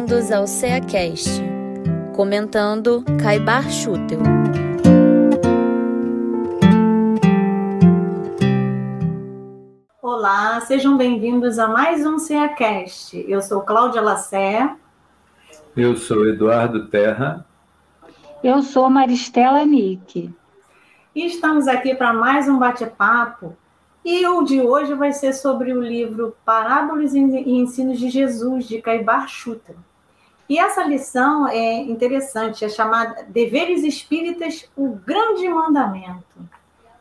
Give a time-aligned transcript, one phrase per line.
[0.00, 1.42] bem-vindos ao CeaCast,
[2.16, 4.20] comentando Caibar Schutel.
[10.00, 13.22] Olá, sejam bem-vindos a mais um CeaCast.
[13.28, 14.74] Eu sou Cláudia Lacerda.
[15.76, 17.44] Eu sou Eduardo Terra.
[18.42, 20.32] Eu sou Maristela Nick.
[21.14, 23.54] E estamos aqui para mais um bate-papo
[24.02, 28.80] e o de hoje vai ser sobre o livro Parábolas e Ensinos de Jesus, de
[28.80, 29.76] Caibar Schutter.
[30.50, 36.40] E essa lição é interessante, é chamada Deveres Espíritas, o Grande Mandamento.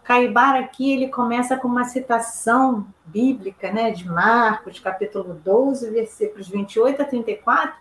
[0.03, 7.01] Caibar aqui, ele começa com uma citação bíblica, né, de Marcos, capítulo 12, versículos 28
[7.01, 7.75] a 34,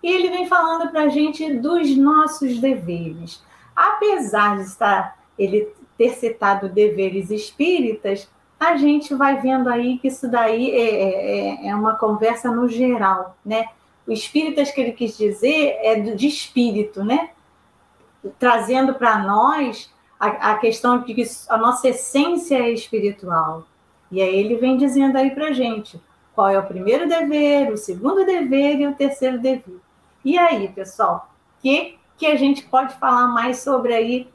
[0.00, 3.42] e ele vem falando para a gente dos nossos deveres.
[3.74, 10.28] Apesar de estar ele ter citado deveres espíritas, a gente vai vendo aí que isso
[10.28, 13.66] daí é, é, é uma conversa no geral, né?
[14.06, 17.30] O espíritas que ele quis dizer é de espírito, né?
[18.38, 23.66] Trazendo para nós a, a, questão de que a nossa essência é espiritual.
[24.10, 26.00] E aí ele vem dizendo aí para gente
[26.34, 29.80] qual é o primeiro dever, o segundo dever e o terceiro dever.
[30.24, 34.28] E aí, pessoal, o que, que a gente pode falar mais sobre aí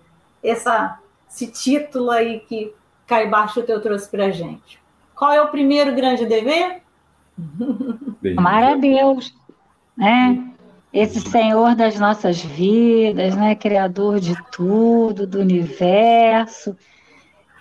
[0.43, 2.73] essa, esse título aí que
[3.07, 4.79] Caibar Chuteu trouxe para a gente.
[5.15, 6.81] Qual é o primeiro grande dever?
[8.37, 9.33] Amar a Deus,
[9.97, 10.51] né?
[10.91, 13.55] Esse Senhor das nossas vidas, né?
[13.55, 16.75] Criador de tudo, do universo.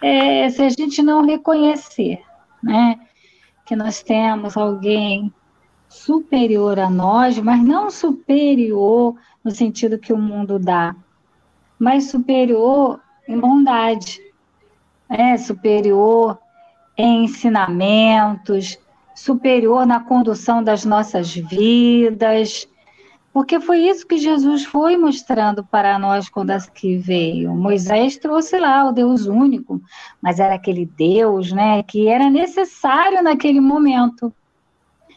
[0.01, 2.23] É, se a gente não reconhecer,
[2.63, 3.01] né?
[3.67, 5.33] Que nós temos alguém
[5.89, 10.95] superior a nós, mas não superior no sentido que o mundo dá,
[11.79, 14.21] mas superior em bondade,
[15.09, 16.39] é, superior
[16.97, 18.79] em ensinamentos,
[19.15, 22.69] superior na condução das nossas vidas,
[23.35, 27.53] porque foi isso que Jesus foi mostrando para nós quando aqui veio.
[27.53, 29.81] Moisés trouxe lá o Deus único,
[30.23, 34.33] mas era aquele Deus, né, que era necessário naquele momento,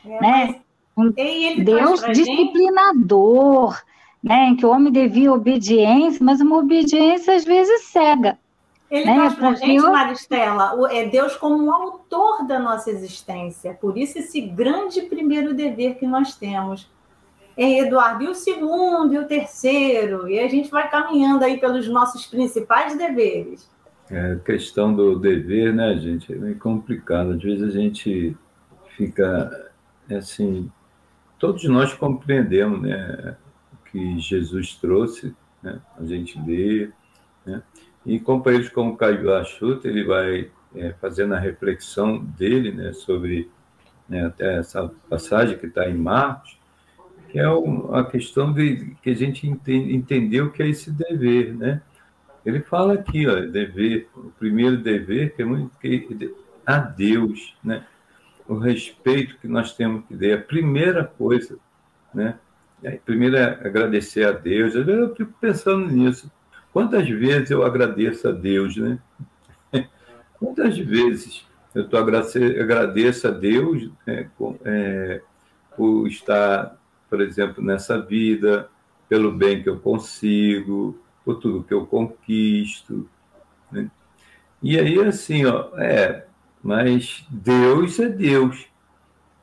[0.03, 0.56] é, né?
[0.97, 1.12] Um
[1.63, 3.86] Deus disciplinador, gente...
[4.24, 8.40] né, em que o homem devia obediência, mas uma obediência às vezes cega.
[8.90, 9.16] Ele né?
[9.16, 9.81] traz para a gente.
[9.81, 13.74] Maristela, é Deus como um autor da nossa existência.
[13.74, 16.90] Por isso, esse grande primeiro dever que nós temos.
[17.58, 20.30] É, Eduardo, e o segundo, e o terceiro?
[20.30, 23.70] E a gente vai caminhando aí pelos nossos principais deveres.
[24.09, 27.31] É, a questão do dever, né, gente, é meio complicado.
[27.31, 28.38] Às vezes a gente
[28.96, 29.72] fica,
[30.09, 30.72] assim,
[31.40, 33.36] todos nós compreendemos, né,
[33.74, 36.90] o que Jesus trouxe, né, a gente lê,
[38.07, 43.51] e companheiros como Caio Achuta, ele vai é, fazendo a reflexão dele né, sobre
[44.07, 46.57] né, até essa passagem que está em Marcos,
[47.29, 50.90] que é o, a questão de que a gente entende, entendeu o que é esse
[50.90, 51.81] dever, né?
[52.45, 56.34] Ele fala aqui, ó, dever, o primeiro dever que é muito que,
[56.66, 57.85] a Deus, né?
[58.47, 61.59] O respeito que nós temos que dar, a primeira coisa,
[62.13, 62.39] né?
[63.06, 64.74] Primeiro é agradecer a Deus.
[64.75, 66.31] Eu fico pensando nisso.
[66.77, 68.99] Quantas vezes eu agradeço a Deus, né?
[70.38, 71.43] Quantas vezes
[71.73, 74.29] eu tô agradeço a Deus né,
[74.63, 75.21] é,
[75.75, 76.77] por estar,
[77.09, 78.69] por exemplo, nessa vida,
[79.09, 80.95] pelo bem que eu consigo,
[81.25, 83.09] por tudo que eu conquisto.
[83.71, 83.89] Né?
[84.61, 86.27] E aí, assim, ó, é,
[86.61, 88.67] mas Deus é Deus.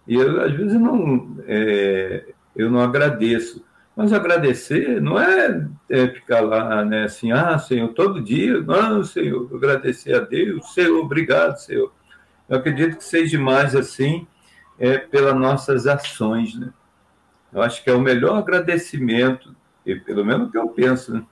[0.07, 3.65] E eu, às vezes, não, é, eu não agradeço.
[3.97, 9.49] Mas agradecer não é, é, ficar lá né, assim, ah, Senhor, todo dia, não, Senhor,
[9.55, 11.93] agradecer a Deus, Senhor, obrigado, Senhor.
[12.49, 14.27] Eu acredito que seja mais assim
[14.79, 16.73] é, pelas nossas ações, né?
[17.53, 19.55] Eu acho que é o melhor agradecimento,
[19.87, 21.25] e pelo menos que eu penso, né?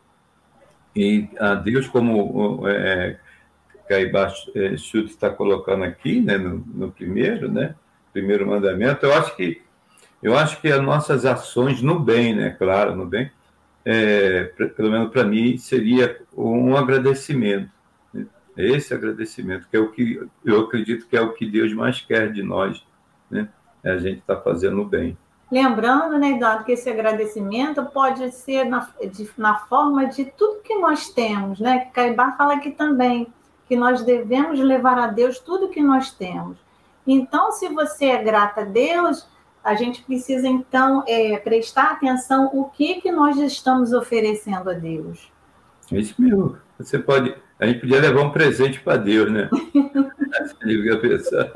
[0.94, 3.18] E a Deus, como é,
[3.88, 7.74] Caibá é, Chute está colocando aqui, né, no, no primeiro, né,
[8.12, 9.62] primeiro mandamento, eu acho que
[10.22, 12.50] eu acho que as nossas ações no bem, né?
[12.50, 13.30] Claro, no bem,
[13.84, 14.44] é,
[14.76, 17.70] pelo menos para mim, seria um agradecimento.
[18.14, 18.26] Né?
[18.56, 22.32] Esse agradecimento, que é o que eu acredito que é o que Deus mais quer
[22.32, 22.84] de nós,
[23.30, 23.48] né?
[23.82, 25.16] É a gente está fazendo o bem.
[25.50, 30.76] Lembrando, né, Eduardo, que esse agradecimento pode ser na, de, na forma de tudo que
[30.76, 31.90] nós temos, né?
[31.92, 33.26] Caibá fala aqui também,
[33.68, 36.56] que nós devemos levar a Deus tudo que nós temos.
[37.06, 39.26] Então, se você é grata a Deus,
[39.62, 45.30] a gente precisa, então, é, prestar atenção o que, que nós estamos oferecendo a Deus.
[45.92, 46.56] É isso mesmo.
[46.78, 47.34] Você pode.
[47.60, 49.48] A gente podia levar um presente para Deus, né?
[49.52, 51.52] Você pensar,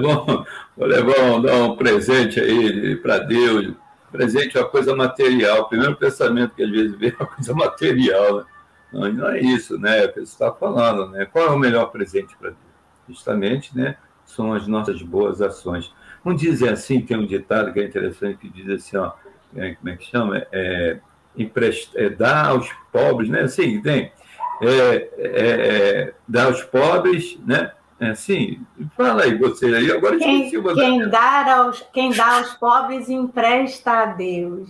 [0.00, 0.44] bom,
[0.76, 3.74] vou levar um, dar um presente aí para Deus,
[4.12, 5.62] presente é uma coisa material.
[5.62, 8.36] O primeiro pensamento que às vezes vem é uma coisa material.
[8.36, 8.44] Né?
[8.92, 10.06] Não, não é isso, né?
[10.08, 11.24] Que você está falando, né?
[11.24, 12.60] Qual é o melhor presente para Deus?
[13.08, 13.96] Justamente, né?
[14.24, 15.92] São as nossas boas ações.
[16.24, 19.12] Não dizem assim, tem um ditado que é interessante que diz assim, ó,
[19.56, 20.46] é, como é que chama?
[20.52, 20.98] É,
[21.36, 23.42] empresta, é, dá aos pobres, né?
[23.42, 24.12] Assim, tem.
[24.60, 27.72] É, é, é, dá aos pobres, né?
[27.98, 28.60] É assim,
[28.96, 33.92] fala aí você aí, agora quem, esqueci quem, dar aos, quem dá aos pobres empresta
[33.92, 34.68] a Deus.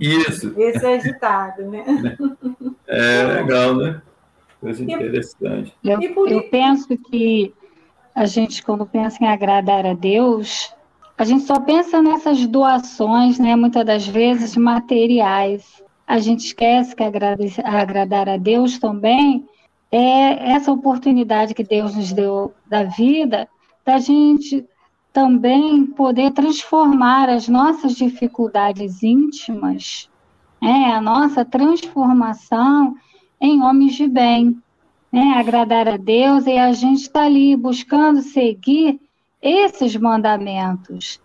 [0.00, 0.52] Isso.
[0.60, 1.84] Esse é ditado, né?
[2.88, 4.02] É legal, né?
[4.60, 5.72] Coisa interessante.
[5.84, 7.54] Eu, eu penso que
[8.14, 10.74] a gente, quando pensa em agradar a Deus,
[11.16, 13.54] a gente só pensa nessas doações, né?
[13.54, 15.82] Muitas das vezes materiais.
[16.06, 17.02] A gente esquece que
[17.64, 19.46] agradar a Deus também
[19.90, 23.48] é essa oportunidade que Deus nos deu da vida,
[23.84, 24.66] da gente
[25.12, 30.10] também poder transformar as nossas dificuldades íntimas,
[30.60, 32.96] é, a nossa transformação
[33.40, 34.60] em homens de bem,
[35.12, 39.00] né, agradar a Deus e a gente está ali buscando seguir
[39.44, 41.20] esses mandamentos,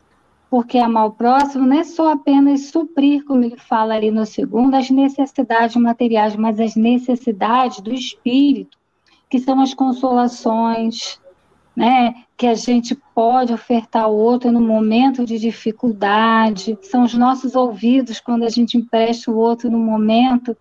[0.50, 4.76] porque amar o próximo não é só apenas suprir, como ele fala ali no segundo,
[4.76, 8.78] as necessidades materiais, mas as necessidades do espírito,
[9.30, 11.22] que são as consolações,
[11.74, 17.56] né, que a gente pode ofertar ao outro no momento de dificuldade, são os nossos
[17.56, 20.58] ouvidos quando a gente empresta o outro no momento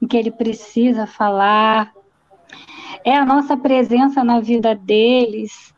[0.00, 1.92] em que ele precisa falar,
[3.04, 5.73] é a nossa presença na vida deles,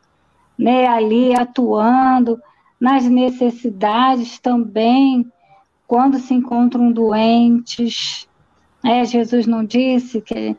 [0.57, 2.41] né, ali atuando,
[2.79, 5.25] nas necessidades também,
[5.87, 8.27] quando se encontram doentes.
[8.83, 10.55] É, Jesus não disse que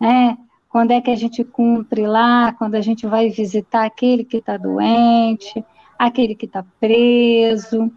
[0.00, 0.36] é,
[0.68, 4.56] quando é que a gente cumpre lá, quando a gente vai visitar aquele que está
[4.56, 5.64] doente,
[5.98, 7.90] aquele que está preso,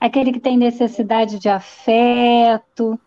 [0.00, 2.98] aquele que tem necessidade de afeto.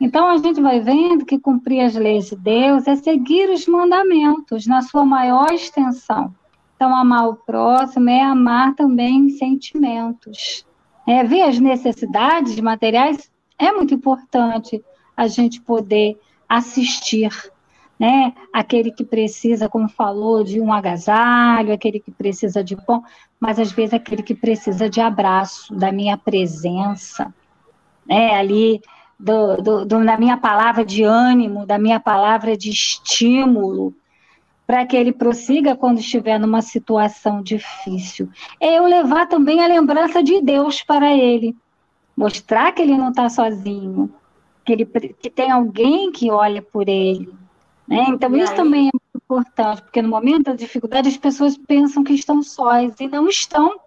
[0.00, 4.66] Então a gente vai vendo que cumprir as leis de Deus é seguir os mandamentos
[4.66, 6.34] na sua maior extensão.
[6.76, 10.66] Então, amar o próximo é amar também sentimentos.
[11.06, 14.82] É, ver as necessidades materiais é muito importante
[15.16, 16.18] a gente poder
[16.48, 17.30] assistir.
[17.98, 18.34] Né?
[18.52, 23.04] Aquele que precisa, como falou, de um agasalho, aquele que precisa de pão,
[23.38, 27.32] mas às vezes aquele que precisa de abraço, da minha presença,
[28.04, 28.34] né?
[28.34, 28.82] ali,
[29.18, 33.94] do, do, do, da minha palavra de ânimo, da minha palavra de estímulo,
[34.66, 38.28] para que ele prossiga quando estiver numa situação difícil.
[38.58, 41.54] É eu levar também a lembrança de Deus para ele,
[42.16, 44.12] mostrar que ele não está sozinho,
[44.64, 47.28] que, ele, que tem alguém que olha por ele.
[47.86, 48.06] Né?
[48.08, 52.14] Então, isso também é muito importante, porque no momento da dificuldade as pessoas pensam que
[52.14, 53.78] estão sós e não estão.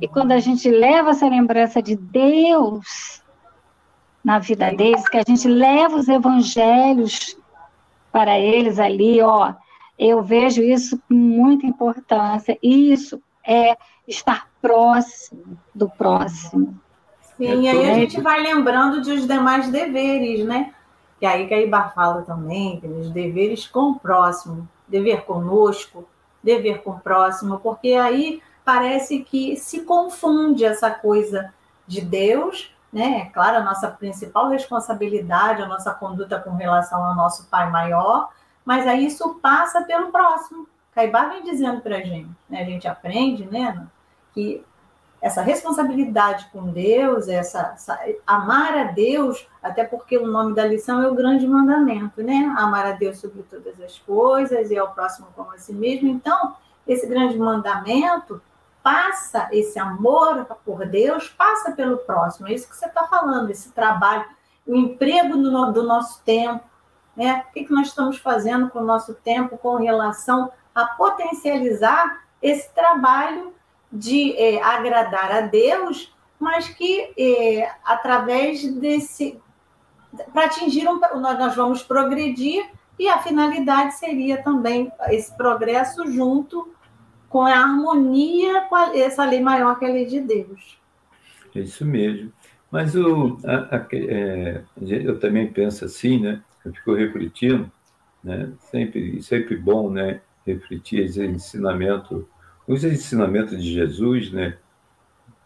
[0.00, 3.22] E quando a gente leva essa lembrança de Deus
[4.24, 7.36] na vida deles, que a gente leva os evangelhos
[8.12, 9.54] para eles ali, ó,
[10.00, 12.58] eu vejo isso com muita importância.
[12.62, 13.76] Isso é
[14.08, 16.74] estar próximo do próximo.
[17.36, 20.72] Sim, e aí a gente vai lembrando de os demais deveres, né?
[21.18, 26.08] Que aí que a Ibar fala também, tem os deveres com o próximo, dever conosco,
[26.42, 31.52] dever com o próximo, porque aí parece que se confunde essa coisa
[31.86, 33.20] de Deus, né?
[33.20, 38.30] É claro, a nossa principal responsabilidade, a nossa conduta com relação ao nosso Pai maior,
[38.64, 40.68] mas aí isso passa pelo próximo.
[40.92, 42.62] Caibá vem dizendo para a gente, né?
[42.62, 43.86] a gente aprende, né,
[44.32, 44.64] que
[45.20, 51.02] essa responsabilidade com Deus, essa, essa, amar a Deus, até porque o nome da lição
[51.02, 52.54] é o grande mandamento, né?
[52.56, 56.08] Amar a Deus sobre todas as coisas e ao próximo como a si mesmo.
[56.08, 58.40] Então, esse grande mandamento
[58.82, 62.48] passa, esse amor por Deus passa pelo próximo.
[62.48, 64.24] É isso que você está falando, esse trabalho,
[64.66, 66.64] o emprego do, do nosso tempo,
[67.20, 67.44] né?
[67.46, 72.72] O que, que nós estamos fazendo com o nosso tempo com relação a potencializar esse
[72.74, 73.52] trabalho
[73.92, 79.38] de é, agradar a Deus, mas que é, através desse.
[80.32, 80.98] Para atingir um.
[81.20, 86.72] Nós vamos progredir e a finalidade seria também esse progresso junto
[87.28, 90.78] com a harmonia com a, essa lei maior que é a lei de Deus.
[91.54, 92.32] Isso mesmo.
[92.70, 96.42] Mas o, a, a, é, eu também penso assim, né?
[96.64, 97.70] Eu fico refletindo,
[98.22, 98.52] né?
[98.70, 100.20] Sempre, sempre bom, né?
[100.46, 102.28] Refletir esse ensinamento,
[102.66, 104.56] os ensinamentos de Jesus, né?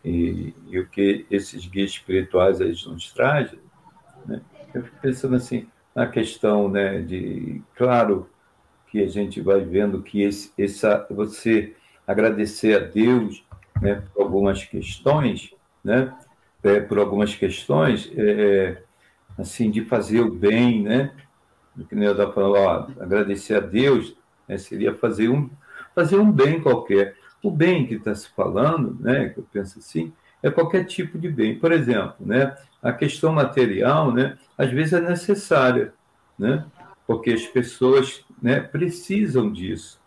[0.04, 3.58] E, e o que esses guias espirituais eles nos trazem,
[4.26, 4.40] né?
[4.72, 7.00] Eu fico pensando assim na questão, né?
[7.00, 8.28] De claro
[8.88, 11.74] que a gente vai vendo que esse, essa você
[12.06, 13.44] agradecer a Deus,
[13.80, 14.02] né?
[14.12, 16.12] Por algumas questões, né?
[16.64, 18.82] é, por algumas questões, é, é
[19.38, 21.12] assim, de fazer o bem, né?
[21.88, 24.16] Que eu estava falando, ó, agradecer a Deus
[24.48, 25.50] né, seria fazer um,
[25.94, 27.16] fazer um bem qualquer.
[27.42, 30.12] O bem que está se falando, né, que eu penso assim,
[30.42, 31.58] é qualquer tipo de bem.
[31.58, 35.92] Por exemplo, né, a questão material, né, às vezes é necessária,
[36.38, 36.64] né,
[37.06, 40.00] porque as pessoas né, precisam disso,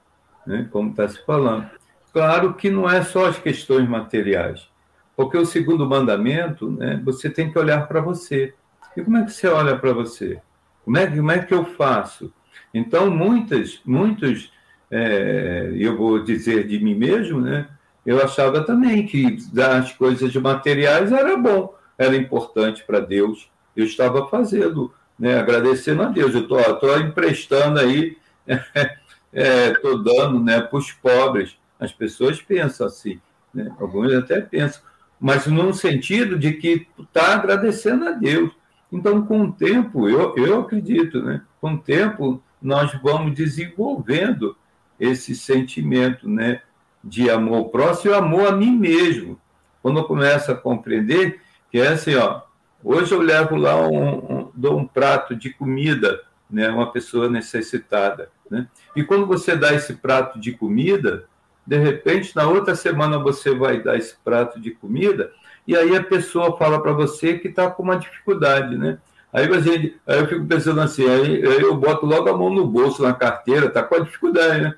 [0.46, 1.70] né, como está se falando.
[2.12, 4.68] Claro que não é só as questões materiais,
[5.16, 8.54] porque o segundo mandamento, né, você tem que olhar para você.
[8.98, 10.42] E como é que você olha para você?
[10.84, 12.34] Como é, como é que eu faço?
[12.74, 14.52] Então, muitas, muitos,
[14.90, 17.70] é, eu vou dizer de mim mesmo, né?
[18.04, 23.52] Eu achava também que as coisas materiais era bom, era importante para Deus.
[23.76, 25.38] Eu estava fazendo, né?
[25.38, 26.34] Agradecendo a Deus.
[26.34, 30.60] Eu estou emprestando aí, estou é, dando, né?
[30.60, 31.56] Para os pobres.
[31.80, 33.20] As pessoas pensam assim,
[33.54, 33.72] né?
[33.80, 34.82] Alguns até pensam,
[35.20, 38.57] mas num sentido de que está agradecendo a Deus.
[38.92, 41.42] Então, com o tempo, eu, eu acredito, né?
[41.60, 44.56] Com o tempo, nós vamos desenvolvendo
[45.00, 46.62] esse sentimento, né?
[47.04, 49.40] De amor próximo e amor a mim mesmo.
[49.82, 52.42] Quando eu começo a compreender que é assim, ó,
[52.84, 56.70] hoje eu levo lá um, um dou um prato de comida, né?
[56.70, 58.68] Uma pessoa necessitada, né?
[58.96, 61.26] E quando você dá esse prato de comida,
[61.66, 65.32] de repente, na outra semana você vai dar esse prato de comida
[65.68, 69.00] e aí a pessoa fala para você que está com uma dificuldade, né?
[69.34, 72.66] Aí, você, aí eu fico pensando assim, aí, aí eu boto logo a mão no
[72.66, 74.76] bolso, na carteira, está com a dificuldade, né?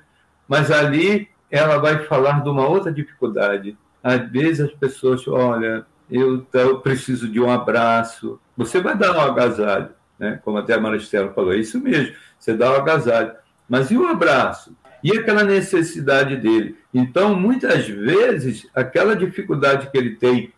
[0.48, 3.78] Mas ali ela vai falar de uma outra dificuldade.
[4.02, 8.40] Às vezes as pessoas, olha, eu, eu preciso de um abraço.
[8.56, 10.40] Você vai dar um agasalho, né?
[10.44, 13.32] Como até a Maristela falou, é isso mesmo, você dá um agasalho.
[13.68, 14.76] Mas e o abraço?
[15.02, 16.76] E aquela necessidade dele?
[16.92, 20.52] Então, muitas vezes, aquela dificuldade que ele tem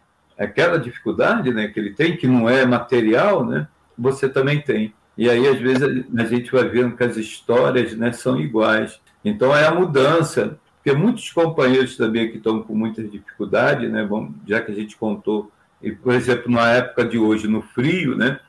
[0.44, 4.94] aquela dificuldade né, que ele tem, que não é material, né, você também tem.
[5.16, 5.82] E aí, às vezes,
[6.16, 9.00] a gente vai vendo que as histórias né, são iguais.
[9.24, 10.58] Então, é a mudança.
[10.82, 14.96] Porque muitos companheiros também que estão com muitas dificuldades, né, vamos, já que a gente
[14.96, 18.40] contou, e, por exemplo, na época de hoje, no frio, né,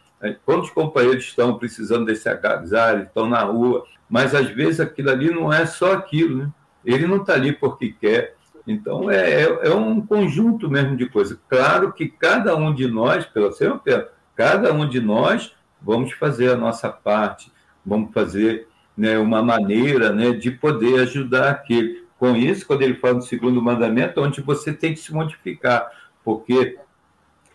[0.46, 5.52] quantos companheiros estão precisando desse agasalho, estão na rua, mas às vezes aquilo ali não
[5.52, 6.50] é só aquilo, né?
[6.86, 8.36] Ele não está ali porque quer,
[8.66, 11.38] então, é, é, é um conjunto mesmo de coisas.
[11.50, 13.82] Claro que cada um de nós, pelo seu
[14.36, 17.52] cada um de nós vamos fazer a nossa parte,
[17.86, 22.04] vamos fazer né, uma maneira né, de poder ajudar aquele.
[22.18, 25.92] Com isso, quando ele fala do segundo mandamento, onde você tem que se modificar,
[26.24, 26.78] porque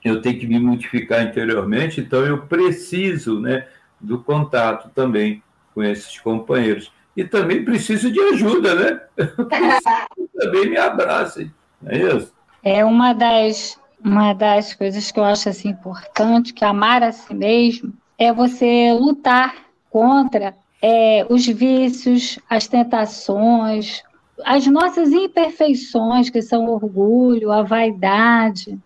[0.04, 3.66] eu tenho que me modificar interiormente, então eu preciso né,
[3.98, 5.42] do contato também
[5.74, 9.00] com esses companheiros e também preciso de ajuda, né?
[10.38, 12.32] também me abracem, não é isso?
[12.62, 17.34] É uma das, uma das coisas que eu acho assim importante, que amar a si
[17.34, 19.52] mesmo, é você lutar
[19.90, 24.00] contra é, os vícios, as tentações,
[24.44, 28.78] as nossas imperfeições, que são o orgulho, a vaidade.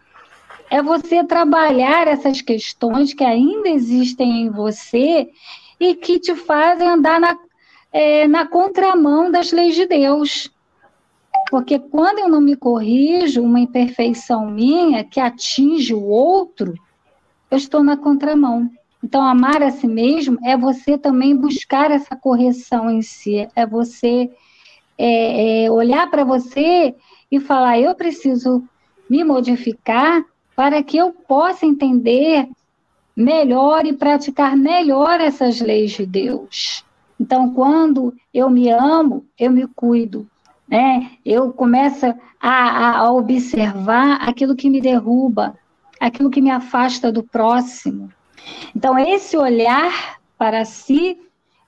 [0.71, 5.29] É você trabalhar essas questões que ainda existem em você
[5.79, 7.37] e que te fazem andar na,
[7.93, 10.51] é, na contramão das leis de Deus.
[11.51, 16.75] Porque quando eu não me corrijo, uma imperfeição minha que atinge o outro,
[17.51, 18.71] eu estou na contramão.
[19.05, 24.31] Então, amar a si mesmo é você também buscar essa correção em si, é você
[24.97, 26.95] é, é, olhar para você
[27.31, 28.63] e falar: eu preciso
[29.11, 32.49] me modificar para que eu possa entender
[33.15, 36.85] melhor e praticar melhor essas leis de Deus.
[37.19, 40.27] Então, quando eu me amo, eu me cuido.
[40.69, 41.11] Né?
[41.25, 42.07] Eu começo
[42.41, 45.57] a, a observar aquilo que me derruba,
[46.01, 48.11] aquilo que me afasta do próximo.
[48.75, 51.19] Então, esse olhar para si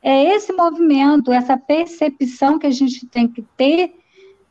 [0.03, 3.95] é esse movimento, essa percepção que a gente tem que ter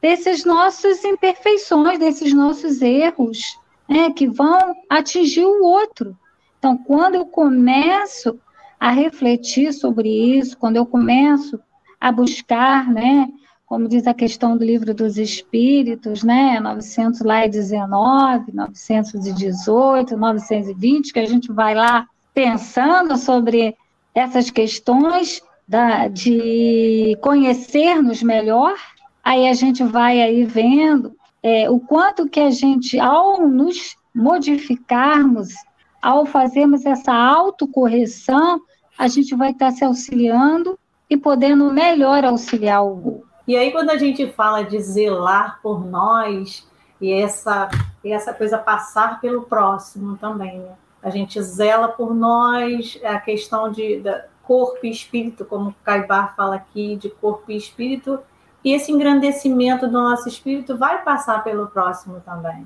[0.01, 3.57] desses nossos imperfeições, desses nossos erros,
[3.87, 6.17] né, que vão atingir o outro.
[6.59, 8.39] Então, quando eu começo
[8.83, 11.57] a refletir sobre isso, quando eu começo
[12.01, 13.29] a buscar, né,
[13.65, 21.49] como diz a questão do livro dos Espíritos, né, 919, 918, 920, que a gente
[21.49, 23.73] vai lá pensando sobre
[24.13, 28.75] essas questões da, de conhecer-nos melhor,
[29.23, 35.53] aí a gente vai aí vendo é, o quanto que a gente, ao nos modificarmos,
[36.01, 38.59] ao fazermos essa autocorreção,
[38.97, 40.77] a gente vai estar se auxiliando
[41.09, 43.27] e podendo melhor auxiliar o outro.
[43.47, 46.65] E aí, quando a gente fala de zelar por nós
[47.03, 47.67] E essa,
[48.01, 50.71] e essa coisa passar pelo próximo também, né?
[51.01, 56.33] A gente zela por nós, a questão de, de corpo e espírito, como o Caibar
[56.33, 58.19] fala aqui, de corpo e espírito,
[58.63, 62.65] e esse engrandecimento do nosso espírito vai passar pelo próximo também.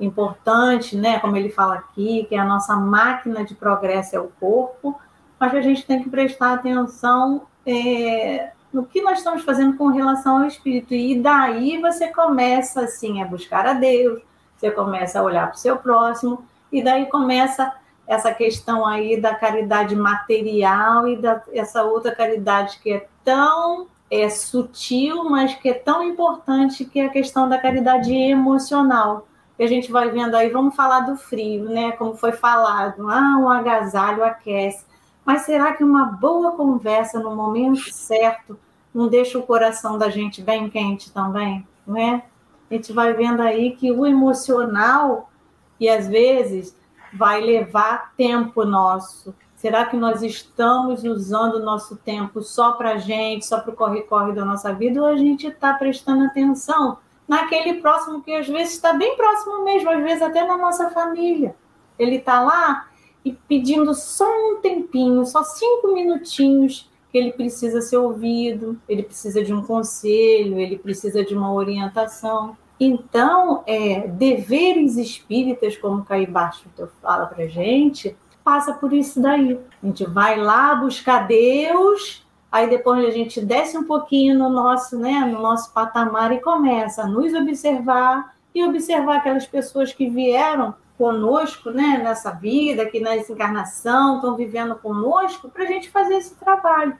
[0.00, 4.98] Importante, né, como ele fala aqui, que a nossa máquina de progresso é o corpo,
[5.44, 9.88] mas que a gente tem que prestar atenção é, no que nós estamos fazendo com
[9.88, 10.94] relação ao espírito.
[10.94, 14.22] E daí você começa, assim, a buscar a Deus,
[14.56, 17.74] você começa a olhar para o seu próximo, e daí começa
[18.06, 24.28] essa questão aí da caridade material e da, essa outra caridade que é tão é
[24.28, 29.26] sutil, mas que é tão importante, que é a questão da caridade emocional.
[29.58, 31.92] E a gente vai vendo aí, vamos falar do frio, né?
[31.92, 34.84] Como foi falado, ah, um agasalho aquece.
[35.24, 38.58] Mas será que uma boa conversa no momento certo
[38.94, 42.22] não deixa o coração da gente bem quente também, né?
[42.70, 45.30] A gente vai vendo aí que o emocional,
[45.78, 46.76] e às vezes
[47.12, 52.96] vai levar tempo nosso, Será que nós estamos usando o nosso tempo só para a
[52.98, 57.80] gente, só para o corre-corre da nossa vida, ou a gente está prestando atenção naquele
[57.80, 61.56] próximo que às vezes está bem próximo mesmo, às vezes até na nossa família?
[61.98, 62.88] Ele está lá
[63.24, 69.42] e pedindo só um tempinho, só cinco minutinhos que ele precisa ser ouvido, ele precisa
[69.42, 72.56] de um conselho, ele precisa de uma orientação.
[72.78, 76.64] Então, é, deveres espíritas, como Caí Baixo
[77.00, 79.58] fala para gente, passa por isso daí.
[79.82, 84.98] A gente vai lá buscar Deus, aí depois a gente desce um pouquinho no nosso,
[84.98, 90.74] né, no nosso patamar e começa a nos observar e observar aquelas pessoas que vieram
[90.96, 96.34] conosco, né, nessa vida, que nessa encarnação, estão vivendo conosco, para a gente fazer esse
[96.36, 96.96] trabalho.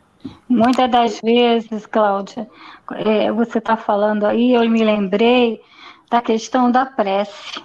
[0.48, 2.48] Muitas das vezes, Cláudia,
[2.92, 5.60] é, você está falando aí, eu me lembrei
[6.10, 7.62] da questão da prece,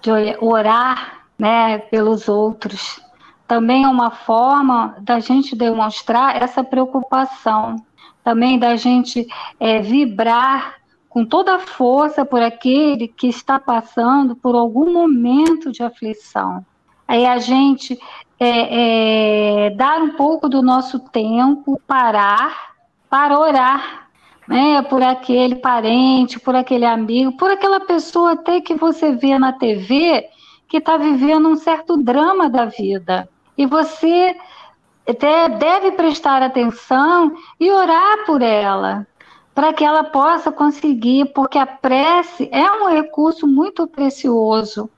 [0.00, 3.00] de orar né, pelos outros
[3.46, 7.76] também é uma forma da gente demonstrar essa preocupação,
[8.24, 9.26] também da gente
[9.60, 10.74] é, vibrar
[11.16, 16.62] com toda a força por aquele que está passando por algum momento de aflição.
[17.08, 17.98] Aí a gente
[18.38, 22.74] é, é, dar um pouco do nosso tempo, parar,
[23.08, 24.10] para orar,
[24.46, 29.54] né, por aquele parente, por aquele amigo, por aquela pessoa até que você vê na
[29.54, 30.28] TV
[30.68, 33.26] que está vivendo um certo drama da vida
[33.56, 34.36] e você
[35.58, 39.06] deve prestar atenção e orar por ela,
[39.56, 44.90] para que ela possa conseguir, porque a prece é um recurso muito precioso,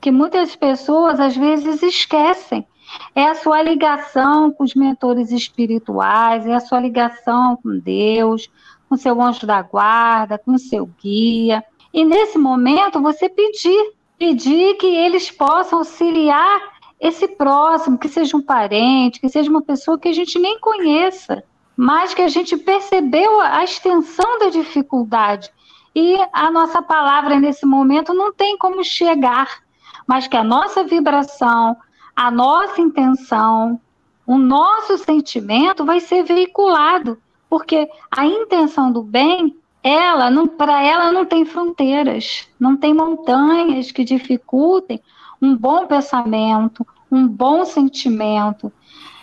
[0.00, 2.66] que muitas pessoas às vezes esquecem.
[3.14, 8.50] É a sua ligação com os mentores espirituais, é a sua ligação com Deus,
[8.88, 11.62] com seu anjo da guarda, com seu guia.
[11.92, 16.62] E nesse momento você pedir, pedir que eles possam auxiliar
[16.98, 21.44] esse próximo, que seja um parente, que seja uma pessoa que a gente nem conheça,
[21.78, 25.48] mas que a gente percebeu a extensão da dificuldade.
[25.94, 29.60] E a nossa palavra nesse momento não tem como chegar,
[30.04, 31.76] mas que a nossa vibração,
[32.16, 33.80] a nossa intenção,
[34.26, 37.16] o nosso sentimento vai ser veiculado,
[37.48, 43.92] porque a intenção do bem, ela não para ela não tem fronteiras, não tem montanhas
[43.92, 45.00] que dificultem
[45.40, 48.72] um bom pensamento, um bom sentimento.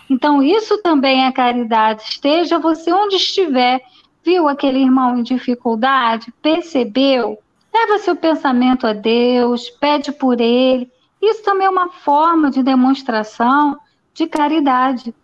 [0.08, 2.02] Então, isso também é caridade.
[2.02, 3.80] Esteja você onde estiver,
[4.24, 7.38] viu aquele irmão em dificuldade, percebeu,
[7.74, 10.90] leva seu pensamento a Deus, pede por ele.
[11.20, 13.78] Isso também é uma forma de demonstração
[14.14, 15.14] de caridade.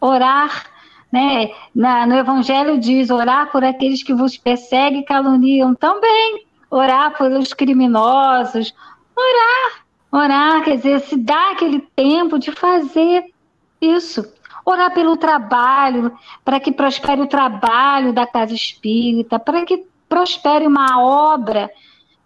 [0.00, 0.66] Orar,
[1.12, 1.50] né?
[1.74, 6.46] Na, no Evangelho diz: orar por aqueles que vos perseguem e caluniam também.
[6.70, 8.74] Orar pelos criminosos,
[9.16, 13.24] orar Orar, quer dizer, se dá aquele tempo de fazer
[13.80, 14.24] isso.
[14.64, 16.12] Orar pelo trabalho,
[16.44, 21.70] para que prospere o trabalho da casa espírita, para que prospere uma obra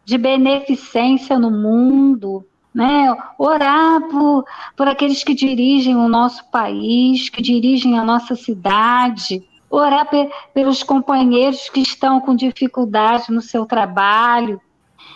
[0.04, 3.14] de beneficência no mundo, né?
[3.38, 4.44] Orar por,
[4.76, 10.82] por aqueles que dirigem o nosso país, que dirigem a nossa cidade, orar pe, pelos
[10.82, 14.60] companheiros que estão com dificuldade no seu trabalho.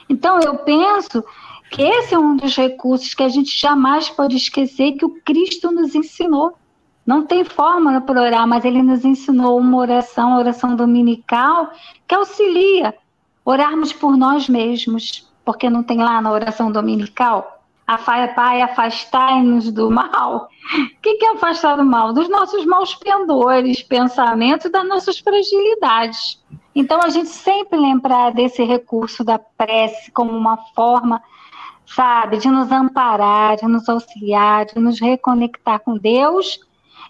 [0.08, 1.24] Então, eu penso
[1.70, 5.70] que esse é um dos recursos que a gente jamais pode esquecer que o Cristo
[5.70, 6.54] nos ensinou.
[7.04, 11.70] Não tem forma para orar, mas ele nos ensinou uma oração, a oração dominical,
[12.06, 12.94] que auxilia
[13.44, 17.56] orarmos por nós mesmos, porque não tem lá na oração dominical
[18.34, 20.48] Pai, afastai-nos do mal.
[20.74, 22.12] O que é afastar do mal?
[22.12, 26.42] Dos nossos maus pendores, pensamentos, das nossas fragilidades.
[26.74, 31.22] Então, a gente sempre lembrar desse recurso da prece como uma forma,
[31.86, 36.60] sabe, de nos amparar, de nos auxiliar, de nos reconectar com Deus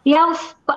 [0.05, 0.15] e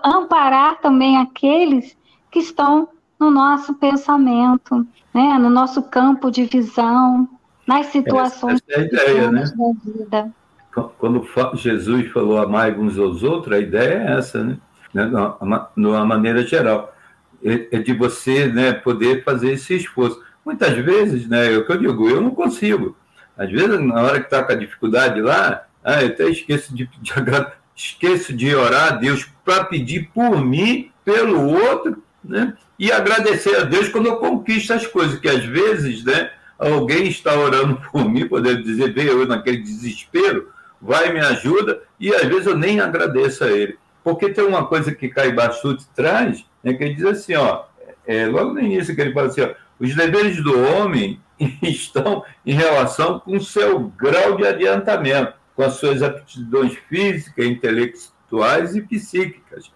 [0.04, 1.98] amparar também aqueles
[2.32, 7.28] que estão no nosso pensamento, né, no nosso campo de visão,
[7.68, 9.44] nas situações essa, essa é a ideia, né?
[9.44, 10.32] da vida.
[10.98, 14.58] Quando Jesus falou amar uns aos outros, a ideia é essa, né?
[14.94, 16.96] né de uma maneira geral.
[17.44, 20.22] É, é de você né, poder fazer esse esforço.
[20.46, 22.96] Muitas vezes, né, é o que eu digo, eu não consigo.
[23.39, 26.89] Às vezes, na hora que está com a dificuldade lá, ah, eu até esqueço de,
[27.02, 27.13] de,
[27.73, 32.54] esqueço de orar a Deus para pedir por mim, pelo outro, né?
[32.78, 37.34] E agradecer a Deus quando eu conquisto as coisas, que às vezes, né, alguém está
[37.34, 40.49] orando por mim, podendo dizer, veio eu naquele desespero,
[40.82, 43.78] vai me ajuda, e às vezes eu nem agradeço a ele.
[44.04, 47.63] Porque tem uma coisa que Caibachute traz, né, que ele diz assim, ó,
[48.06, 51.21] é, logo no início que ele fala assim, ó, os deveres do homem
[51.63, 58.75] estão em relação com o seu grau de adiantamento, com as suas aptidões físicas, intelectuais
[58.75, 59.71] e psíquicas.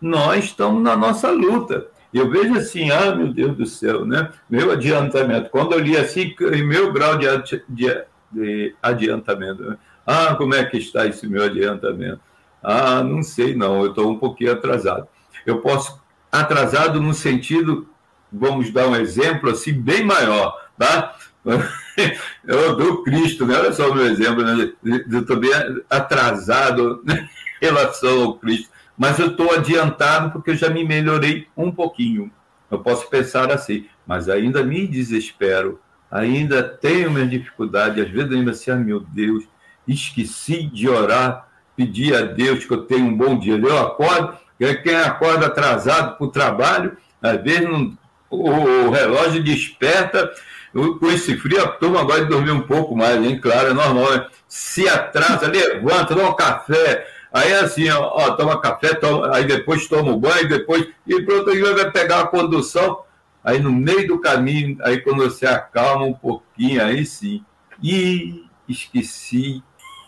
[0.00, 1.88] Nós estamos na nossa luta.
[2.14, 4.30] Eu vejo assim, ah, meu Deus do céu, né?
[4.48, 5.50] Meu adiantamento.
[5.50, 7.26] Quando eu li assim, meu grau de,
[7.68, 9.62] de, de adiantamento.
[9.62, 9.76] Né?
[10.06, 12.20] Ah, como é que está esse meu adiantamento?
[12.62, 15.06] Ah, não sei, não, eu estou um pouquinho atrasado.
[15.44, 16.00] Eu posso,
[16.32, 17.88] atrasado no sentido,
[18.32, 21.16] vamos dar um exemplo assim, bem maior, tá?
[22.46, 23.58] Eu dou Cristo, né?
[23.58, 24.72] Olha só o meu exemplo, né?
[25.10, 25.50] Eu estou bem
[25.90, 27.28] atrasado né?
[27.60, 32.30] em relação ao Cristo mas eu estou adiantado porque eu já me melhorei um pouquinho.
[32.68, 38.50] Eu posso pensar assim, mas ainda me desespero, ainda tenho minha dificuldade, às vezes ainda
[38.50, 39.44] assim, ah, meu Deus,
[39.86, 43.56] esqueci de orar, pedir a Deus que eu tenha um bom dia.
[43.56, 47.96] Eu acordo, quem acorda atrasado para o trabalho, às vezes não,
[48.28, 50.30] o, o, relógio desperta,
[50.72, 53.40] com esse frio, a turma gosta de dormir um pouco mais, hein?
[53.40, 54.10] Claro, é normal.
[54.12, 54.26] Né?
[54.46, 59.86] Se atrasa, levanta, dá um café, Aí assim, ó, ó, toma café, toma, aí depois
[59.86, 60.88] toma o banho, depois.
[61.06, 63.02] E pronto, aí vai pegar a condução.
[63.44, 67.44] Aí no meio do caminho, aí quando você acalma um pouquinho, aí sim.
[67.82, 69.62] E esqueci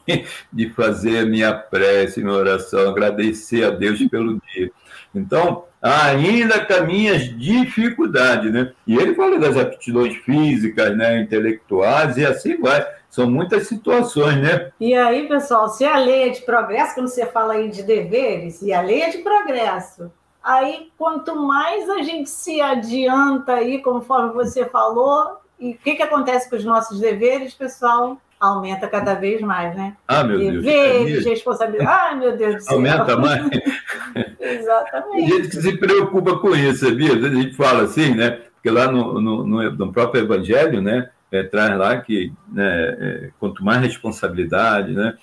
[0.52, 4.70] de fazer a minha prece, minha oração, agradecer a Deus pelo dia.
[5.14, 8.72] Então, ainda com as dificuldades, né?
[8.86, 12.86] E ele fala das aptidões físicas, né, intelectuais, e assim vai.
[13.08, 14.70] São muitas situações, né?
[14.78, 18.62] E aí, pessoal, se a lei é de progresso, quando você fala aí de deveres,
[18.62, 24.32] e a lei é de progresso, aí quanto mais a gente se adianta aí, conforme
[24.32, 28.16] você falou, e o que, que acontece com os nossos deveres, pessoal?
[28.40, 29.94] Aumenta cada vez mais, né?
[30.08, 30.64] Ah, meu Deus.
[30.64, 31.90] Deveres, responsabilidade.
[31.90, 32.76] Ai, meu Deus do céu.
[32.76, 33.48] Aumenta mais?
[34.40, 35.16] Exatamente.
[35.16, 37.12] Tem gente que se preocupa com isso, sabia?
[37.12, 38.40] A gente fala assim, né?
[38.54, 41.10] Porque lá no, no, no próprio Evangelho, né?
[41.30, 45.16] é, traz lá que né, é, quanto mais responsabilidade, né,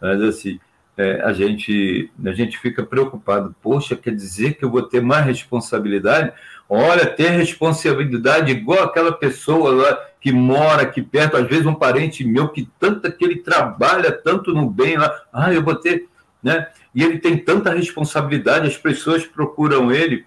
[0.00, 0.58] mas assim,
[0.96, 3.54] é, a, gente, a gente fica preocupado.
[3.62, 6.32] Poxa, quer dizer que eu vou ter mais responsabilidade?
[6.68, 12.24] Olha, ter responsabilidade igual aquela pessoa lá que mora aqui perto, às vezes um parente
[12.24, 16.06] meu que tanto que ele trabalha tanto no bem lá, ah, eu vou ter,
[16.40, 16.68] né?
[16.94, 20.24] E ele tem tanta responsabilidade, as pessoas procuram ele,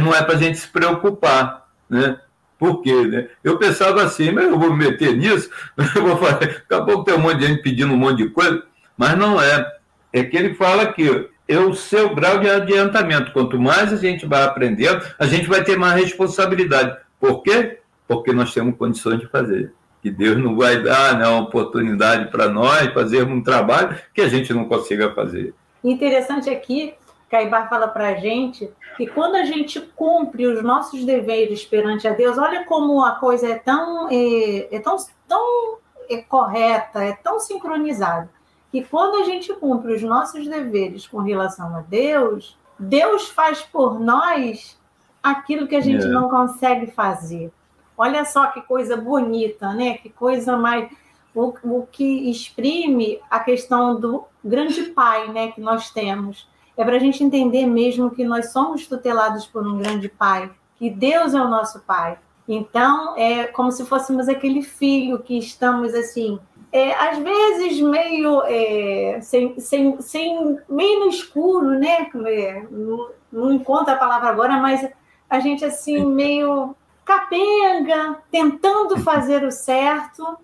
[0.00, 2.18] não é para a gente se preocupar, né?
[2.56, 2.94] Por quê?
[2.94, 3.28] Né?
[3.42, 5.50] Eu pensava assim, mas eu vou me meter nisso,
[5.96, 6.62] eu vou fazer.
[6.64, 8.62] Acabou que tem um monte de gente pedindo um monte de coisa,
[8.96, 9.66] mas não é.
[10.12, 13.32] É que ele fala que é o seu grau de adiantamento.
[13.32, 16.96] Quanto mais a gente vai aprendendo, a gente vai ter mais responsabilidade.
[17.18, 17.80] Por quê?
[18.06, 19.72] Porque nós temos condições de fazer.
[20.02, 24.28] Que Deus não vai dar né, uma oportunidade para nós fazermos um trabalho que a
[24.28, 25.54] gente não consiga fazer.
[25.82, 26.94] Interessante aqui
[27.34, 32.12] Caibar fala para a gente que quando a gente cumpre os nossos deveres perante a
[32.12, 37.40] Deus, olha como a coisa é tão, é, é tão, tão é correta, é tão
[37.40, 38.30] sincronizada,
[38.70, 43.98] que quando a gente cumpre os nossos deveres com relação a Deus, Deus faz por
[43.98, 44.78] nós
[45.20, 46.08] aquilo que a gente é.
[46.08, 47.50] não consegue fazer.
[47.96, 49.98] Olha só que coisa bonita, né?
[49.98, 50.90] Que coisa mais.
[51.34, 56.96] O, o que exprime a questão do grande pai né, que nós temos é para
[56.96, 61.40] a gente entender mesmo que nós somos tutelados por um grande pai, que Deus é
[61.40, 62.18] o nosso pai.
[62.46, 66.38] Então, é como se fôssemos aquele filho que estamos assim,
[66.70, 72.10] é, às vezes meio é, sem, sem, sem, meio no escuro, né?
[72.26, 74.86] É, não, não encontro a palavra agora, mas
[75.30, 80.38] a gente assim meio capenga, tentando fazer o certo,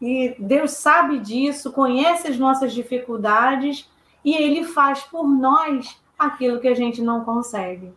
[0.00, 3.88] e Deus sabe disso, conhece as nossas dificuldades,
[4.24, 7.92] e ele faz por nós aquilo que a gente não consegue.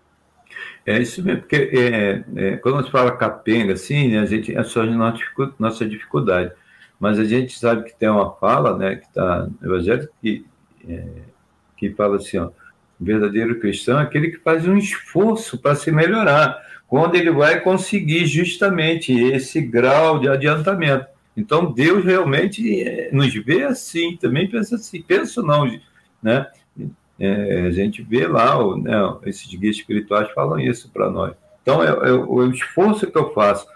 [0.86, 4.56] É isso mesmo, porque é, é, quando a gente fala capenga, assim, né, a gente
[4.56, 5.14] é só a
[5.60, 6.52] nossa dificuldade.
[7.00, 10.46] Mas a gente sabe que tem uma fala, né, que está no Evangelho, que,
[10.88, 11.06] é,
[11.76, 12.48] que fala assim, ó,
[13.00, 17.60] o verdadeiro cristão é aquele que faz um esforço para se melhorar, quando ele vai
[17.60, 21.06] conseguir justamente esse grau de adiantamento.
[21.36, 25.70] Então, Deus realmente é, nos vê assim, também pensa assim, penso não,
[26.24, 26.48] né?
[27.20, 31.34] É, a gente vê lá, né, esses guias espirituais falam isso para nós.
[31.62, 33.68] Então, é, é, o esforço que eu faço.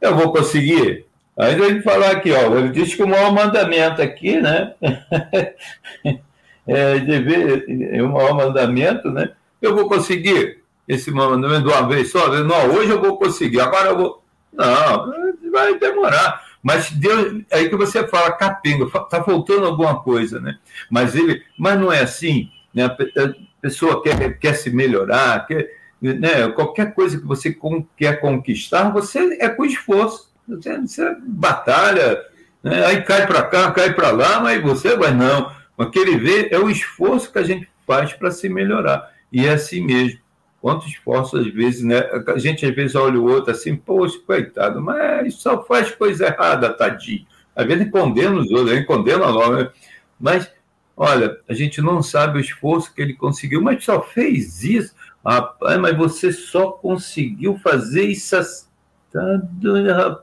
[0.00, 1.06] Eu vou conseguir?
[1.36, 4.74] Aí ele falar aqui, ó, ele diz que o maior mandamento aqui, né?
[6.66, 9.30] é dever, é o maior mandamento, né?
[9.62, 12.28] Eu vou conseguir esse mandamento de uma vez só?
[12.42, 14.24] Não, hoje eu vou conseguir, agora eu vou.
[14.52, 15.12] Não,
[15.52, 16.48] vai demorar.
[16.62, 20.58] Mas Deus, aí que você fala capenga, está faltando alguma coisa, né?
[20.90, 22.84] Mas ele, mas não é assim né?
[22.84, 25.68] a pessoa quer, quer se melhorar, quer,
[26.00, 26.48] né?
[26.48, 27.56] qualquer coisa que você
[27.96, 32.22] quer conquistar, você é com esforço, você, você batalha,
[32.62, 32.86] né?
[32.86, 35.52] aí cai para cá, cai para lá, mas você vai não.
[35.76, 39.12] Aquele ver é o esforço que a gente faz para se melhorar.
[39.32, 40.18] E é assim mesmo.
[40.60, 42.02] Quanto esforço, às vezes, né?
[42.26, 46.72] A gente às vezes olha o outro assim, poxa, coitado, mas só faz coisa errada,
[46.72, 47.26] tadinho.
[47.54, 49.70] Às vezes condena os outros, condena nós, né?
[50.18, 50.50] mas
[51.00, 54.92] Olha, a gente não sabe o esforço que ele conseguiu, mas só fez isso.
[55.24, 58.68] Rapaz, mas você só conseguiu fazer isso.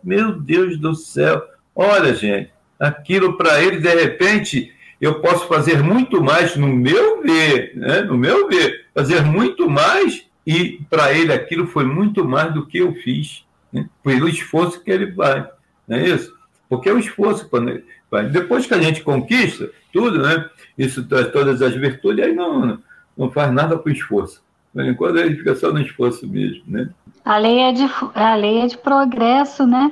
[0.04, 1.42] Meu Deus do céu.
[1.74, 4.75] Olha, gente, aquilo para ele, de repente,
[5.06, 8.02] eu posso fazer muito mais no meu ver, né?
[8.02, 12.78] no meu ver, fazer muito mais, e para ele aquilo foi muito mais do que
[12.78, 13.88] eu fiz, né?
[14.04, 15.46] pelo esforço que ele faz,
[15.88, 16.34] não é isso?
[16.70, 18.32] Porque é o esforço, quando ele faz.
[18.32, 20.50] Depois que a gente conquista tudo, né?
[20.78, 22.80] isso todas as virtudes, aí não,
[23.18, 24.44] não faz nada com esforço.
[24.76, 26.90] Enquanto ele fica só no esforço mesmo, né?
[27.24, 29.92] A lei é de, a lei é de progresso, né?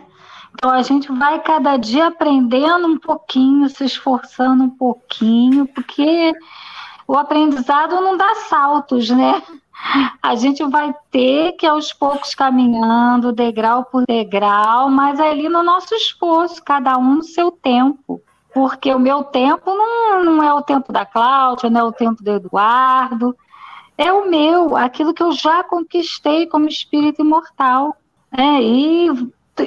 [0.54, 6.34] Então a gente vai cada dia aprendendo um pouquinho, se esforçando um pouquinho, porque
[7.08, 9.42] o aprendizado não dá saltos, né?
[10.22, 15.94] A gente vai ter que aos poucos caminhando, degrau por degrau, mas ali no nosso
[15.94, 18.22] esforço, cada um no seu tempo
[18.54, 22.24] porque o meu tempo não, não é o tempo da Cláudia, não é o tempo
[22.24, 23.36] do Eduardo,
[23.98, 27.98] é o meu, aquilo que eu já conquistei como espírito imortal.
[28.32, 29.10] É, e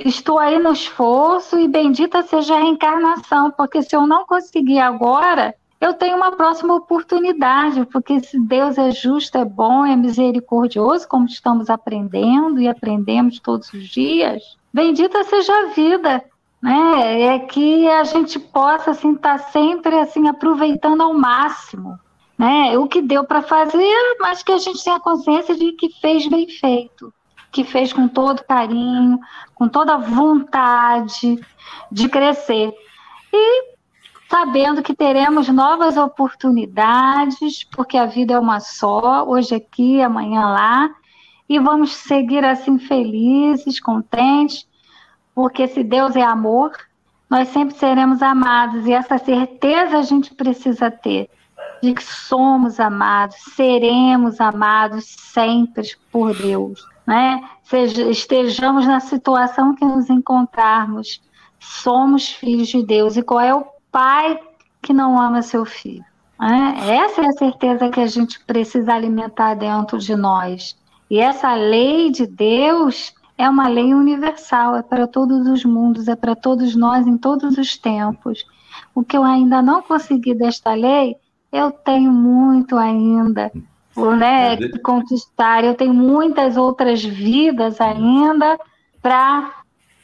[0.04, 5.54] estou aí no esforço e bendita seja a reencarnação, porque se eu não conseguir agora,
[5.80, 11.26] eu tenho uma próxima oportunidade, porque se Deus é justo, é bom, é misericordioso, como
[11.26, 16.24] estamos aprendendo e aprendemos todos os dias, bendita seja a vida
[16.66, 17.22] né?
[17.22, 21.98] É que a gente possa assim estar tá sempre assim aproveitando ao máximo,
[22.38, 22.76] né?
[22.78, 26.48] O que deu para fazer, mas que a gente tenha consciência de que fez bem
[26.48, 27.12] feito,
[27.56, 29.18] que fez com todo carinho,
[29.54, 31.40] com toda vontade
[31.90, 32.70] de crescer.
[33.32, 33.76] E
[34.28, 40.90] sabendo que teremos novas oportunidades, porque a vida é uma só, hoje aqui, amanhã lá,
[41.48, 44.68] e vamos seguir assim felizes, contentes,
[45.34, 46.72] porque se Deus é amor,
[47.30, 51.30] nós sempre seremos amados, e essa certeza a gente precisa ter
[51.82, 57.40] de que somos amados, seremos amados sempre por Deus, né?
[58.10, 61.22] Estejamos na situação que nos encontrarmos,
[61.60, 63.16] somos filhos de Deus.
[63.16, 64.38] E qual é o pai
[64.82, 66.04] que não ama seu filho?
[66.38, 66.74] Né?
[66.96, 70.76] Essa é a certeza que a gente precisa alimentar dentro de nós.
[71.08, 76.16] E essa lei de Deus é uma lei universal, é para todos os mundos, é
[76.16, 78.44] para todos nós em todos os tempos.
[78.94, 81.16] O que eu ainda não consegui desta lei,
[81.52, 83.52] eu tenho muito ainda
[83.96, 88.58] né, conquistar, eu tenho muitas outras vidas ainda
[89.00, 89.52] para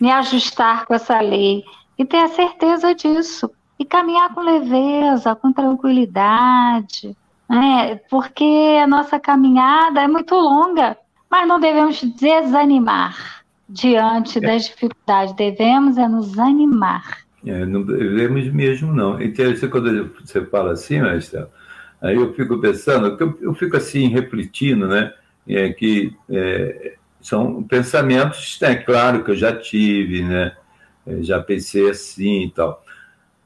[0.00, 1.64] me ajustar com essa lei
[1.98, 7.16] e ter a certeza disso e caminhar com leveza, com tranquilidade,
[7.48, 7.96] né?
[8.08, 10.96] porque a nossa caminhada é muito longa
[11.32, 14.40] mas não devemos desanimar diante é.
[14.42, 17.22] das dificuldades, devemos é nos animar.
[17.46, 19.20] É, não devemos mesmo, não.
[19.20, 21.48] Então, quando você fala assim, Marcelo,
[22.02, 25.14] aí eu fico pensando, eu, fico assim, refletindo, né,
[25.46, 30.56] é, que é, são pensamentos, é né, claro que eu já tive, né,
[31.06, 32.84] é, já pensei assim e tal.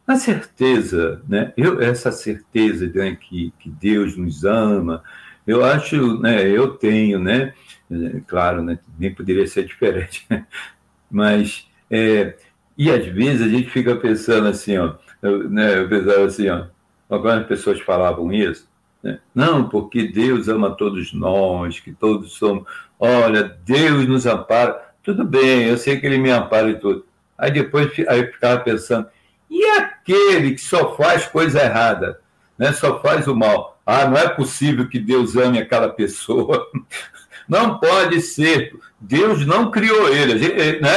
[0.07, 5.03] A certeza, né, eu, essa certeza né, que, que Deus nos ama,
[5.47, 7.53] eu acho, né, eu tenho, né,
[8.27, 10.27] claro, né, nem poderia ser diferente,
[11.11, 12.37] mas, é,
[12.79, 16.67] e às vezes a gente fica pensando assim, ó, eu, né, eu pensava assim, ó,
[17.09, 18.69] agora as pessoas falavam isso,
[19.03, 19.19] Né?
[19.35, 22.65] Não, porque Deus ama todos nós, que todos somos.
[22.99, 24.95] Olha, Deus nos ampara.
[25.03, 27.05] Tudo bem, eu sei que Ele me ampara e tudo.
[27.39, 29.07] Aí depois aí eu ficava pensando,
[29.51, 32.21] e aquele que só faz coisa errada,
[32.59, 32.73] né?
[32.73, 33.79] só faz o mal?
[33.85, 36.67] Ah, não é possível que Deus ame aquela pessoa.
[37.49, 38.75] Não pode ser.
[39.01, 40.35] Deus não criou ele.
[40.81, 40.91] Né?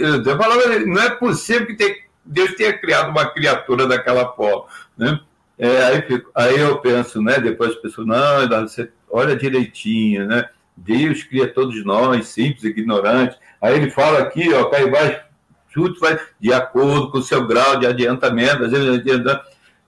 [0.00, 4.66] Eu falava, não é possível que Deus tenha criado uma criatura daquela forma.
[4.96, 5.18] Né?
[5.58, 7.40] É, aí, fico, aí, eu penso, né?
[7.40, 10.48] Depois as pessoas, não, você olha direitinho, né?
[10.76, 13.36] Deus cria todos nós, simples, ignorantes.
[13.60, 15.20] Aí ele fala aqui, ó, cai embaixo,
[15.72, 19.02] tudo vai de acordo com o seu grau de adiantamento, às vezes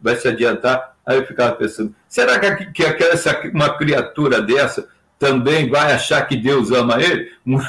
[0.00, 0.96] vai se adiantar.
[1.06, 3.14] Aí eu ficava pensando, será que, que aquela,
[3.52, 7.30] uma criatura dessa também vai achar que Deus ama ele?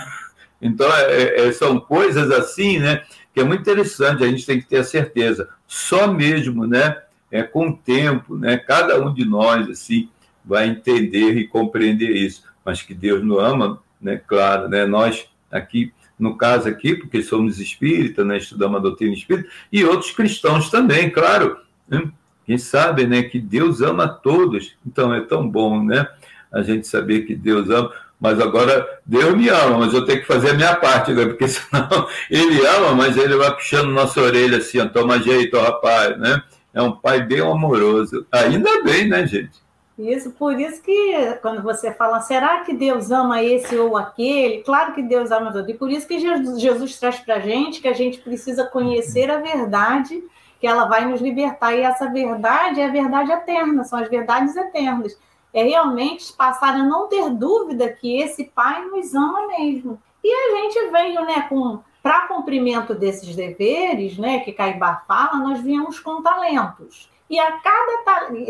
[0.63, 3.01] Então, é, é, são coisas assim, né?
[3.33, 5.49] Que é muito interessante, a gente tem que ter a certeza.
[5.67, 7.01] Só mesmo, né?
[7.31, 8.57] É, com o tempo, né?
[8.57, 10.09] Cada um de nós, assim,
[10.43, 12.43] vai entender e compreender isso.
[12.65, 14.17] Mas que Deus nos ama, né?
[14.17, 14.85] Claro, né?
[14.85, 20.11] Nós aqui no caso aqui, porque somos espíritas, né, estudamos a doutrina espírita, e outros
[20.11, 21.57] cristãos também, claro.
[21.89, 22.03] Né?
[22.45, 26.07] Quem sabe né, que Deus ama todos, então é tão bom né,
[26.51, 30.27] a gente saber que Deus ama, mas agora Deus me ama, mas eu tenho que
[30.27, 34.59] fazer a minha parte, né, porque senão ele ama, mas ele vai puxando nossa orelha
[34.59, 36.41] assim, toma jeito, rapaz, né?
[36.73, 38.25] É um pai bem amoroso.
[38.31, 39.59] Ainda bem, né, gente?
[39.97, 44.63] Isso, por isso que quando você fala, será que Deus ama esse ou aquele?
[44.63, 45.69] Claro que Deus ama todo.
[45.69, 49.29] E por isso que Jesus, Jesus traz para a gente que a gente precisa conhecer
[49.29, 50.23] a verdade,
[50.59, 51.73] que ela vai nos libertar.
[51.73, 55.17] E essa verdade é a verdade eterna, são as verdades eternas.
[55.53, 60.01] É realmente passar a não ter dúvida que esse Pai nos ama mesmo.
[60.23, 65.61] E a gente veio, né, com para cumprimento desses deveres, né, que Caibar fala, nós
[65.61, 67.09] viemos com talentos.
[67.29, 67.91] E a cada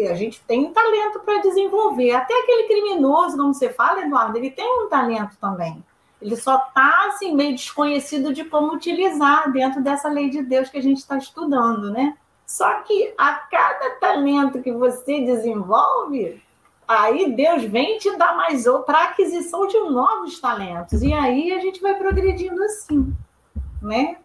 [0.09, 2.13] a gente tem um talento para desenvolver.
[2.13, 5.83] Até aquele criminoso, como você fala, Eduardo, ele tem um talento também.
[6.19, 10.77] Ele só está assim, meio desconhecido de como utilizar dentro dessa lei de Deus que
[10.77, 12.15] a gente está estudando, né?
[12.45, 16.41] Só que a cada talento que você desenvolve,
[16.91, 21.01] aí Deus vem te dar mais para aquisição de novos talentos.
[21.01, 23.13] E aí a gente vai progredindo assim,
[23.81, 24.17] né?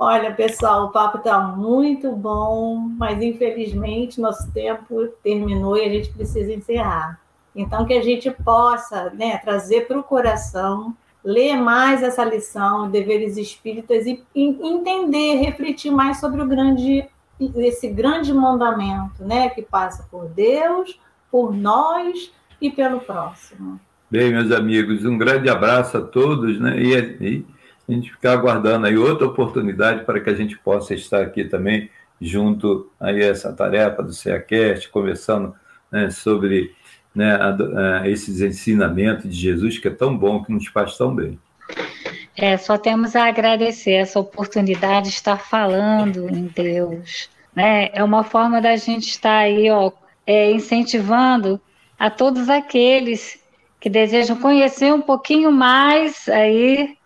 [0.00, 6.12] Olha, pessoal, o papo está muito bom, mas infelizmente nosso tempo terminou e a gente
[6.12, 7.20] precisa encerrar.
[7.54, 13.36] Então, que a gente possa né, trazer para o coração, ler mais essa lição, deveres
[13.36, 17.04] espíritas e entender, refletir mais sobre o grande,
[17.56, 23.80] esse grande mandamento, né, que passa por Deus, por nós e pelo próximo.
[24.10, 26.80] Bem, meus amigos, um grande abraço a todos, né?
[26.80, 27.46] E, e
[27.88, 31.90] a gente ficar aguardando aí outra oportunidade para que a gente possa estar aqui também
[32.20, 35.54] junto a essa tarefa do CEACast, conversando
[35.90, 36.74] né, sobre
[37.14, 41.14] né, a, a esses ensinamentos de Jesus, que é tão bom, que nos faz tão
[41.14, 41.38] bem.
[42.36, 47.28] É, só temos a agradecer essa oportunidade de estar falando em Deus.
[47.54, 47.90] Né?
[47.92, 49.90] É uma forma da gente estar aí, ó,
[50.28, 51.58] é, incentivando
[51.98, 53.40] a todos aqueles
[53.80, 56.98] que desejam conhecer um pouquinho mais aí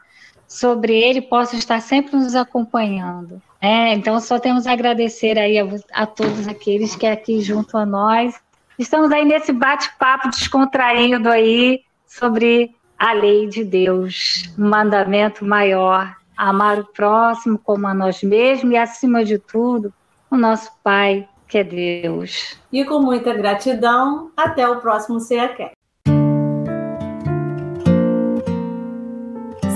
[0.48, 3.40] sobre ele possam estar sempre nos acompanhando.
[3.60, 7.86] É, então, só temos a agradecer aí a, a todos aqueles que aqui junto a
[7.86, 8.34] nós
[8.76, 16.80] estamos aí nesse bate-papo descontraído aí sobre a lei de Deus, um mandamento maior, amar
[16.80, 19.94] o próximo como a nós mesmos e, acima de tudo,
[20.28, 22.56] o nosso Pai, que é Deus.
[22.72, 25.74] E com muita gratidão, até o próximo CEACast.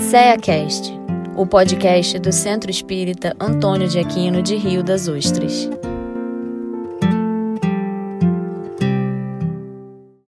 [0.09, 0.91] CEACast,
[1.35, 5.69] o podcast do Centro Espírita Antônio de Aquino de Rio das Ostras.